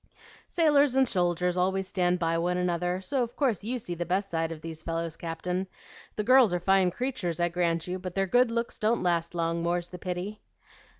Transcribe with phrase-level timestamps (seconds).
[0.47, 4.31] "Sailors and soldiers always stand by one another; so of course you see the best
[4.31, 5.67] side of these fellows, Captain.
[6.15, 9.61] The girls are fine creatures, I grant you; but their good looks don't last long,
[9.61, 10.41] more's the pity!"